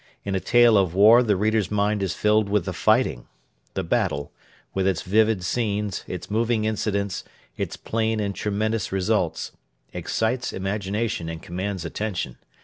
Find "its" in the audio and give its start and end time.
4.87-5.03, 6.07-6.27, 7.55-7.77